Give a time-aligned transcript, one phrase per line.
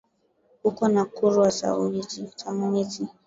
[0.69, 1.69] Uko na kurya sa
[2.59, 3.01] mwizi